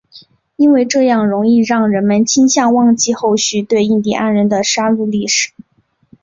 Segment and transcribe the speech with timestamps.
[0.55, 5.51] 因为这样容易让人们倾向忘记后续对印第安人的杀戮历史。